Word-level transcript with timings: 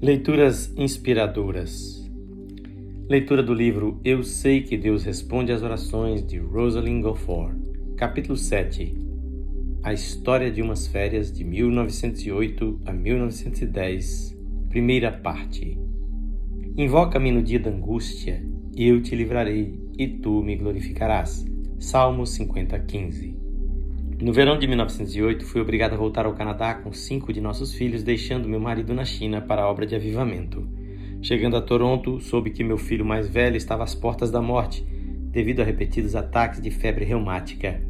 Leituras 0.00 0.72
inspiradoras. 0.76 2.08
Leitura 3.08 3.42
do 3.42 3.52
livro 3.52 4.00
Eu 4.04 4.22
Sei 4.22 4.62
que 4.62 4.76
Deus 4.76 5.02
Responde 5.02 5.50
às 5.50 5.60
Orações 5.60 6.24
de 6.24 6.38
Rosalind 6.38 7.02
Goforth, 7.02 7.58
capítulo 7.96 8.36
7. 8.36 8.96
A 9.82 9.92
História 9.92 10.52
de 10.52 10.62
umas 10.62 10.86
Férias 10.86 11.32
de 11.32 11.42
1908 11.42 12.80
a 12.86 12.92
1910, 12.92 14.38
primeira 14.68 15.10
parte. 15.10 15.76
Invoca-me 16.76 17.32
no 17.32 17.42
dia 17.42 17.58
da 17.58 17.70
angústia, 17.70 18.40
eu 18.76 19.02
te 19.02 19.16
livrarei 19.16 19.80
e 19.98 20.06
tu 20.06 20.44
me 20.44 20.54
glorificarás. 20.54 21.44
Salmo 21.80 22.24
50, 22.24 22.78
15. 22.78 23.37
No 24.20 24.32
verão 24.32 24.58
de 24.58 24.66
1908, 24.66 25.44
fui 25.44 25.60
obrigado 25.60 25.92
a 25.92 25.96
voltar 25.96 26.26
ao 26.26 26.34
Canadá 26.34 26.74
com 26.74 26.92
cinco 26.92 27.32
de 27.32 27.40
nossos 27.40 27.72
filhos, 27.72 28.02
deixando 28.02 28.48
meu 28.48 28.58
marido 28.58 28.92
na 28.92 29.04
China 29.04 29.40
para 29.40 29.62
a 29.62 29.70
obra 29.70 29.86
de 29.86 29.94
avivamento. 29.94 30.66
Chegando 31.22 31.56
a 31.56 31.62
Toronto, 31.62 32.20
soube 32.20 32.50
que 32.50 32.64
meu 32.64 32.76
filho 32.76 33.04
mais 33.04 33.28
velho 33.28 33.56
estava 33.56 33.84
às 33.84 33.94
portas 33.94 34.28
da 34.28 34.42
morte, 34.42 34.84
devido 35.30 35.60
a 35.60 35.64
repetidos 35.64 36.16
ataques 36.16 36.60
de 36.60 36.68
febre 36.68 37.04
reumática. 37.04 37.80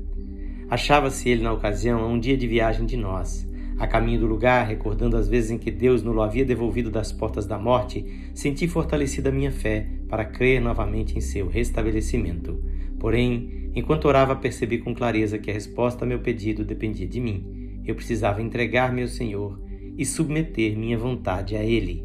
Achava-se 0.69 1.31
ele, 1.31 1.43
na 1.43 1.51
ocasião, 1.51 2.01
a 2.03 2.07
um 2.07 2.21
dia 2.21 2.37
de 2.37 2.47
viagem 2.47 2.85
de 2.85 2.99
nós. 2.99 3.49
A 3.79 3.87
caminho 3.87 4.21
do 4.21 4.27
lugar, 4.27 4.67
recordando 4.67 5.17
as 5.17 5.29
vezes 5.29 5.51
em 5.51 5.57
que 5.57 5.71
Deus 5.71 6.03
nos 6.03 6.19
havia 6.19 6.45
devolvido 6.45 6.91
das 6.91 7.11
portas 7.11 7.47
da 7.47 7.59
morte, 7.59 8.05
senti 8.35 8.69
fortalecida 8.69 9.33
minha 9.33 9.51
fé 9.51 9.87
para 10.11 10.27
crer 10.27 10.61
novamente 10.61 11.17
em 11.17 11.23
seu 11.23 11.49
restabelecimento. 11.49 12.63
Porém, 12.99 13.59
Enquanto 13.79 14.07
orava, 14.07 14.35
percebi 14.35 14.79
com 14.79 14.93
clareza 14.93 15.39
que 15.39 15.51
a 15.51 15.55
resposta 15.55 16.05
a 16.05 16.09
meu 16.09 16.19
pedido 16.19 16.65
dependia 16.65 17.07
de 17.07 17.21
mim. 17.21 17.81
Eu 17.85 17.95
precisava 17.95 18.43
entregar-me 18.43 19.03
ao 19.03 19.09
Senhor 19.09 19.57
e 19.97 20.05
submeter 20.05 20.77
minha 20.77 20.99
vontade 20.99 21.55
a 21.55 21.63
Ele. 21.63 22.05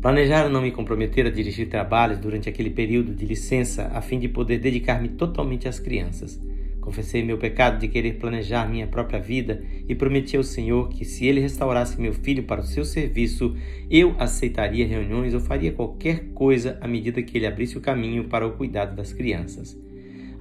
Planejara 0.00 0.48
não 0.48 0.62
me 0.62 0.70
comprometer 0.70 1.26
a 1.26 1.30
dirigir 1.30 1.68
trabalhos 1.68 2.18
durante 2.18 2.48
aquele 2.48 2.70
período 2.70 3.14
de 3.14 3.26
licença 3.26 3.90
a 3.92 4.00
fim 4.00 4.18
de 4.18 4.26
poder 4.26 4.58
dedicar-me 4.58 5.10
totalmente 5.10 5.68
às 5.68 5.78
crianças. 5.78 6.40
Confessei 6.80 7.22
meu 7.22 7.36
pecado 7.36 7.78
de 7.78 7.88
querer 7.88 8.14
planejar 8.14 8.66
minha 8.66 8.86
própria 8.86 9.20
vida 9.20 9.62
e 9.86 9.94
prometi 9.94 10.36
ao 10.36 10.42
Senhor 10.42 10.88
que, 10.88 11.04
se 11.04 11.26
Ele 11.26 11.40
restaurasse 11.40 12.00
meu 12.00 12.14
filho 12.14 12.44
para 12.44 12.62
o 12.62 12.66
seu 12.66 12.86
serviço, 12.86 13.54
eu 13.90 14.16
aceitaria 14.18 14.86
reuniões 14.86 15.34
ou 15.34 15.40
faria 15.40 15.72
qualquer 15.72 16.30
coisa 16.32 16.78
à 16.80 16.88
medida 16.88 17.22
que 17.22 17.36
Ele 17.36 17.46
abrisse 17.46 17.76
o 17.76 17.82
caminho 17.82 18.24
para 18.24 18.46
o 18.46 18.52
cuidado 18.52 18.96
das 18.96 19.12
crianças. 19.12 19.78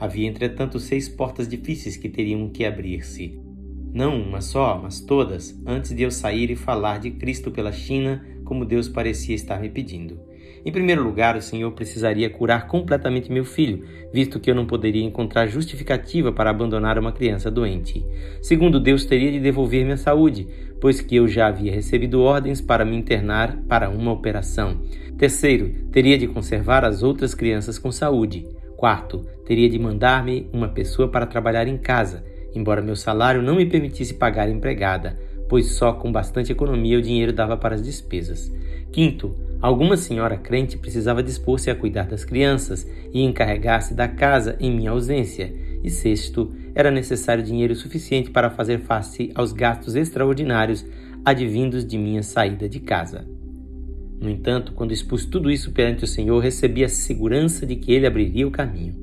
Havia, 0.02 0.28
entretanto, 0.28 0.80
seis 0.80 1.08
portas 1.08 1.48
difíceis 1.48 1.96
que 1.96 2.10
teriam 2.10 2.50
que 2.50 2.66
abrir-se. 2.66 3.40
Não 3.94 4.20
uma 4.20 4.42
só, 4.42 4.80
mas 4.82 5.00
todas, 5.00 5.56
antes 5.64 5.94
de 5.94 6.02
eu 6.02 6.10
sair 6.10 6.50
e 6.50 6.56
falar 6.56 6.98
de 7.00 7.12
Cristo 7.12 7.52
pela 7.52 7.72
China, 7.72 8.26
como 8.44 8.66
Deus 8.66 8.90
parecia 8.90 9.36
estar 9.36 9.62
me 9.62 9.70
pedindo. 9.70 10.20
Em 10.66 10.72
primeiro 10.72 11.04
lugar, 11.04 11.38
o 11.38 11.42
Senhor 11.42 11.72
precisaria 11.74 12.32
curar 12.32 12.66
completamente 12.66 13.32
meu 13.32 13.46
filho, 13.46 13.86
visto 14.12 14.40
que 14.40 14.50
eu 14.50 14.56
não 14.56 14.66
poderia 14.66 15.04
encontrar 15.04 15.46
justificativa 15.46 16.32
para 16.32 16.50
abandonar 16.50 16.98
uma 16.98 17.12
criança 17.12 17.52
doente. 17.52 18.04
Segundo, 18.42 18.80
Deus 18.80 19.06
teria 19.06 19.32
de 19.32 19.40
devolver 19.40 19.84
minha 19.84 19.98
saúde, 19.98 20.48
pois 20.80 21.00
que 21.00 21.16
eu 21.16 21.28
já 21.28 21.46
havia 21.46 21.72
recebido 21.72 22.22
ordens 22.22 22.60
para 22.60 22.84
me 22.84 22.98
internar 22.98 23.56
para 23.68 23.88
uma 23.88 24.12
operação. 24.12 24.82
Terceiro, 25.16 25.72
teria 25.92 26.18
de 26.18 26.28
conservar 26.28 26.84
as 26.84 27.04
outras 27.04 27.36
crianças 27.36 27.78
com 27.78 27.92
saúde. 27.92 28.48
Quarto, 28.82 29.24
teria 29.46 29.70
de 29.70 29.78
mandar-me 29.78 30.50
uma 30.52 30.68
pessoa 30.68 31.08
para 31.08 31.28
trabalhar 31.28 31.68
em 31.68 31.78
casa, 31.78 32.24
embora 32.52 32.82
meu 32.82 32.96
salário 32.96 33.40
não 33.40 33.58
me 33.58 33.68
permitisse 33.68 34.16
pagar 34.16 34.50
empregada, 34.50 35.20
pois 35.48 35.74
só 35.74 35.94
com 35.94 36.12
bastante 36.12 36.52
economia 36.52 36.98
o 36.98 37.02
dinheiro 37.02 37.32
dava 37.32 37.56
para 37.56 37.76
as 37.76 37.84
despesas. 37.84 38.52
Quinto, 38.92 39.38
alguma 39.62 39.96
senhora 39.96 40.36
crente 40.36 40.80
precisava 40.80 41.22
dispor-se 41.22 41.70
a 41.70 41.76
cuidar 41.76 42.08
das 42.08 42.26
crianças 42.26 42.90
e 43.14 43.22
encarregar-se 43.22 43.94
da 43.94 44.08
casa 44.08 44.58
em 44.60 44.76
minha 44.76 44.90
ausência. 44.90 45.54
E 45.84 45.90
sexto, 45.92 46.52
era 46.74 46.90
necessário 46.90 47.44
dinheiro 47.44 47.76
suficiente 47.76 48.32
para 48.32 48.50
fazer 48.50 48.80
face 48.80 49.32
aos 49.36 49.54
gastos 49.54 49.94
extraordinários 49.94 50.84
advindos 51.24 51.86
de 51.86 52.00
minha 52.00 52.24
saída 52.24 52.68
de 52.68 52.80
casa. 52.80 53.28
No 54.22 54.30
entanto, 54.30 54.74
quando 54.74 54.94
expus 54.94 55.26
tudo 55.26 55.50
isso 55.50 55.72
perante 55.72 56.04
o 56.04 56.08
Senhor, 56.08 56.38
recebi 56.38 56.84
a 56.84 56.90
segurança 56.90 57.66
de 57.66 57.76
que 57.76 57.92
ele 57.92 58.06
abriria 58.06 58.48
o 58.48 58.52
caminho. 58.52 58.94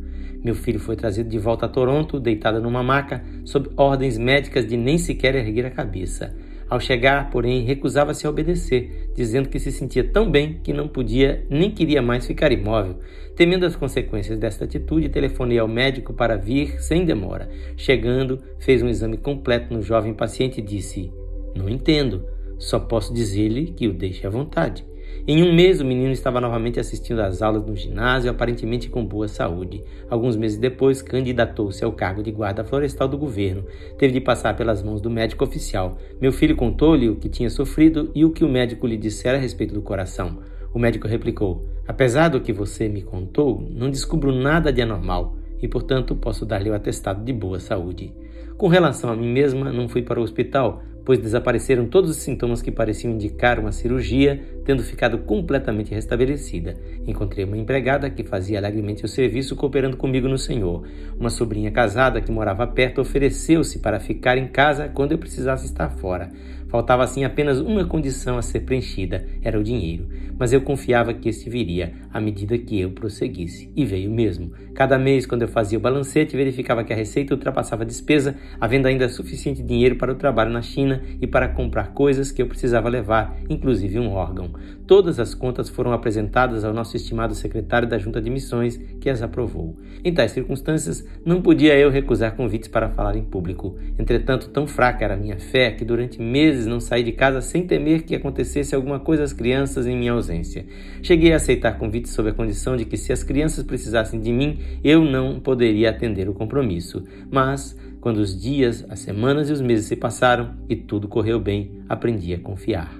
Meu 0.44 0.54
filho 0.54 0.78
foi 0.78 0.94
trazido 0.94 1.28
de 1.28 1.38
volta 1.40 1.66
a 1.66 1.68
Toronto, 1.68 2.20
deitado 2.20 2.62
numa 2.62 2.84
maca, 2.84 3.24
sob 3.44 3.68
ordens 3.76 4.16
médicas 4.16 4.64
de 4.64 4.76
nem 4.76 4.96
sequer 4.96 5.34
erguer 5.34 5.66
a 5.66 5.70
cabeça. 5.72 6.32
Ao 6.70 6.78
chegar, 6.78 7.30
porém, 7.30 7.64
recusava-se 7.64 8.26
a 8.26 8.30
obedecer, 8.30 9.10
dizendo 9.16 9.48
que 9.48 9.58
se 9.58 9.72
sentia 9.72 10.04
tão 10.04 10.30
bem 10.30 10.60
que 10.62 10.72
não 10.72 10.86
podia 10.86 11.44
nem 11.50 11.72
queria 11.72 12.00
mais 12.00 12.24
ficar 12.24 12.52
imóvel. 12.52 13.00
Temendo 13.34 13.66
as 13.66 13.74
consequências 13.74 14.38
desta 14.38 14.66
atitude, 14.66 15.08
telefonei 15.08 15.58
ao 15.58 15.66
médico 15.66 16.12
para 16.12 16.36
vir 16.36 16.80
sem 16.80 17.04
demora. 17.04 17.48
Chegando, 17.76 18.38
fez 18.60 18.82
um 18.82 18.88
exame 18.88 19.16
completo 19.16 19.74
no 19.74 19.82
jovem 19.82 20.14
paciente 20.14 20.58
e 20.58 20.62
disse: 20.62 21.10
Não 21.56 21.68
entendo, 21.68 22.24
só 22.58 22.78
posso 22.78 23.12
dizer-lhe 23.12 23.72
que 23.72 23.88
o 23.88 23.92
deixe 23.92 24.24
à 24.24 24.30
vontade. 24.30 24.87
Em 25.26 25.42
um 25.42 25.54
mês, 25.54 25.80
o 25.80 25.84
menino 25.84 26.10
estava 26.10 26.40
novamente 26.40 26.80
assistindo 26.80 27.20
às 27.20 27.42
aulas 27.42 27.64
no 27.66 27.76
ginásio, 27.76 28.30
aparentemente 28.30 28.88
com 28.88 29.04
boa 29.04 29.28
saúde. 29.28 29.84
Alguns 30.08 30.36
meses 30.36 30.56
depois, 30.58 31.02
candidatou-se 31.02 31.84
ao 31.84 31.92
cargo 31.92 32.22
de 32.22 32.32
guarda 32.32 32.64
florestal 32.64 33.06
do 33.06 33.18
governo. 33.18 33.64
Teve 33.98 34.14
de 34.14 34.20
passar 34.20 34.56
pelas 34.56 34.82
mãos 34.82 35.00
do 35.00 35.10
médico 35.10 35.44
oficial. 35.44 35.98
Meu 36.20 36.32
filho 36.32 36.56
contou-lhe 36.56 37.08
o 37.08 37.16
que 37.16 37.28
tinha 37.28 37.50
sofrido 37.50 38.10
e 38.14 38.24
o 38.24 38.30
que 38.30 38.44
o 38.44 38.48
médico 38.48 38.86
lhe 38.86 38.96
dissera 38.96 39.36
a 39.36 39.40
respeito 39.40 39.74
do 39.74 39.82
coração. 39.82 40.38
O 40.72 40.78
médico 40.78 41.06
replicou: 41.06 41.66
Apesar 41.86 42.28
do 42.28 42.40
que 42.40 42.52
você 42.52 42.88
me 42.88 43.02
contou, 43.02 43.66
não 43.70 43.90
descubro 43.90 44.32
nada 44.32 44.72
de 44.72 44.82
anormal 44.82 45.36
e, 45.60 45.68
portanto, 45.68 46.14
posso 46.14 46.46
dar-lhe 46.46 46.70
o 46.70 46.74
atestado 46.74 47.24
de 47.24 47.32
boa 47.32 47.58
saúde. 47.58 48.14
Com 48.56 48.68
relação 48.68 49.10
a 49.10 49.16
mim 49.16 49.32
mesma, 49.32 49.72
não 49.72 49.88
fui 49.88 50.02
para 50.02 50.18
o 50.18 50.22
hospital, 50.22 50.82
pois 51.08 51.18
desapareceram 51.18 51.86
todos 51.86 52.10
os 52.10 52.18
sintomas 52.18 52.60
que 52.60 52.70
pareciam 52.70 53.14
indicar 53.14 53.58
uma 53.58 53.72
cirurgia, 53.72 54.42
tendo 54.62 54.82
ficado 54.82 55.16
completamente 55.16 55.94
restabelecida. 55.94 56.76
Encontrei 57.06 57.46
uma 57.46 57.56
empregada 57.56 58.10
que 58.10 58.22
fazia 58.22 58.58
alegremente 58.58 59.06
o 59.06 59.08
serviço 59.08 59.56
cooperando 59.56 59.96
comigo 59.96 60.28
no 60.28 60.36
Senhor. 60.36 60.86
Uma 61.18 61.30
sobrinha 61.30 61.70
casada 61.70 62.20
que 62.20 62.30
morava 62.30 62.66
perto 62.66 63.00
ofereceu-se 63.00 63.78
para 63.78 63.98
ficar 63.98 64.36
em 64.36 64.48
casa 64.48 64.86
quando 64.86 65.12
eu 65.12 65.18
precisasse 65.18 65.64
estar 65.64 65.88
fora. 65.88 66.28
Faltava 66.68 67.02
assim 67.02 67.24
apenas 67.24 67.60
uma 67.60 67.84
condição 67.84 68.36
a 68.36 68.42
ser 68.42 68.60
preenchida, 68.60 69.26
era 69.42 69.58
o 69.58 69.64
dinheiro. 69.64 70.06
Mas 70.38 70.52
eu 70.52 70.60
confiava 70.60 71.14
que 71.14 71.28
este 71.28 71.48
viria 71.48 71.94
à 72.12 72.20
medida 72.20 72.56
que 72.58 72.78
eu 72.80 72.90
prosseguisse. 72.90 73.72
E 73.74 73.84
veio 73.84 74.10
mesmo. 74.10 74.52
Cada 74.74 74.98
mês, 74.98 75.26
quando 75.26 75.42
eu 75.42 75.48
fazia 75.48 75.78
o 75.78 75.80
balancete, 75.80 76.36
verificava 76.36 76.84
que 76.84 76.92
a 76.92 76.96
receita 76.96 77.34
ultrapassava 77.34 77.82
a 77.82 77.86
despesa, 77.86 78.36
havendo 78.60 78.86
ainda 78.86 79.08
suficiente 79.08 79.62
dinheiro 79.62 79.96
para 79.96 80.12
o 80.12 80.14
trabalho 80.14 80.50
na 80.50 80.62
China 80.62 81.02
e 81.20 81.26
para 81.26 81.48
comprar 81.48 81.92
coisas 81.92 82.30
que 82.30 82.40
eu 82.40 82.46
precisava 82.46 82.88
levar, 82.88 83.36
inclusive 83.48 83.98
um 83.98 84.10
órgão. 84.10 84.52
Todas 84.86 85.18
as 85.18 85.34
contas 85.34 85.68
foram 85.68 85.92
apresentadas 85.92 86.64
ao 86.64 86.72
nosso 86.72 86.96
estimado 86.96 87.34
secretário 87.34 87.88
da 87.88 87.98
Junta 87.98 88.22
de 88.22 88.30
Missões, 88.30 88.76
que 89.00 89.10
as 89.10 89.20
aprovou. 89.20 89.76
Em 90.04 90.14
tais 90.14 90.32
circunstâncias, 90.32 91.06
não 91.24 91.42
podia 91.42 91.76
eu 91.76 91.90
recusar 91.90 92.36
convites 92.36 92.68
para 92.68 92.88
falar 92.88 93.16
em 93.16 93.22
público. 93.22 93.76
Entretanto, 93.98 94.48
tão 94.48 94.66
fraca 94.66 95.04
era 95.04 95.14
a 95.14 95.16
minha 95.16 95.38
fé 95.38 95.72
que 95.72 95.84
durante 95.84 96.20
meses 96.20 96.57
não 96.66 96.80
saí 96.80 97.02
de 97.02 97.12
casa 97.12 97.40
sem 97.40 97.66
temer 97.66 98.02
que 98.02 98.14
acontecesse 98.14 98.74
alguma 98.74 99.00
coisa 99.00 99.24
às 99.24 99.32
crianças 99.32 99.86
em 99.86 99.96
minha 99.96 100.12
ausência. 100.12 100.66
Cheguei 101.02 101.32
a 101.32 101.36
aceitar 101.36 101.78
convites 101.78 102.12
sob 102.12 102.30
a 102.30 102.34
condição 102.34 102.76
de 102.76 102.84
que, 102.84 102.96
se 102.96 103.12
as 103.12 103.22
crianças 103.22 103.64
precisassem 103.64 104.20
de 104.20 104.32
mim, 104.32 104.58
eu 104.82 105.04
não 105.04 105.40
poderia 105.40 105.90
atender 105.90 106.28
o 106.28 106.34
compromisso. 106.34 107.04
Mas, 107.30 107.76
quando 108.00 108.18
os 108.18 108.40
dias, 108.40 108.84
as 108.88 109.00
semanas 109.00 109.50
e 109.50 109.52
os 109.52 109.60
meses 109.60 109.86
se 109.86 109.96
passaram 109.96 110.56
e 110.68 110.76
tudo 110.76 111.08
correu 111.08 111.40
bem, 111.40 111.72
aprendi 111.88 112.32
a 112.32 112.38
confiar. 112.38 112.94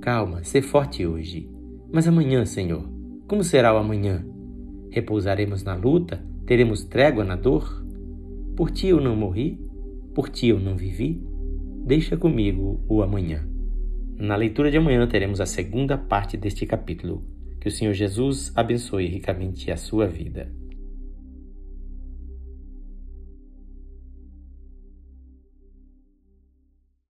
Calma, 0.00 0.44
ser 0.44 0.62
forte 0.62 1.06
hoje. 1.06 1.48
Mas 1.92 2.06
amanhã, 2.06 2.44
Senhor, 2.44 2.88
como 3.26 3.42
será 3.42 3.74
o 3.74 3.78
amanhã? 3.78 4.24
Repousaremos 4.90 5.62
na 5.62 5.74
luta? 5.74 6.22
Teremos 6.46 6.84
trégua 6.84 7.24
na 7.24 7.36
dor? 7.36 7.84
Por 8.54 8.70
ti 8.70 8.88
eu 8.88 9.00
não 9.00 9.16
morri? 9.16 9.58
Por 10.14 10.28
ti 10.28 10.48
eu 10.48 10.60
não 10.60 10.76
vivi? 10.76 11.20
Deixa 11.86 12.16
comigo 12.16 12.82
o 12.88 13.02
amanhã. 13.02 13.46
Na 14.16 14.36
leitura 14.36 14.70
de 14.70 14.78
amanhã 14.78 15.06
teremos 15.06 15.38
a 15.38 15.44
segunda 15.44 15.98
parte 15.98 16.34
deste 16.34 16.64
capítulo. 16.64 17.22
Que 17.60 17.68
o 17.68 17.70
Senhor 17.70 17.92
Jesus 17.92 18.50
abençoe 18.56 19.06
ricamente 19.06 19.70
a 19.70 19.76
sua 19.76 20.06
vida. 20.06 20.50